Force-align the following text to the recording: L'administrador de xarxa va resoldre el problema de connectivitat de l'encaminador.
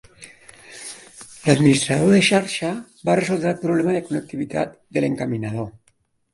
L'administrador 1.47 2.09
de 2.15 2.23
xarxa 2.29 2.73
va 3.11 3.19
resoldre 3.21 3.53
el 3.53 3.61
problema 3.69 3.97
de 3.99 4.03
connectivitat 4.09 4.77
de 4.99 5.07
l'encaminador. 5.07 5.73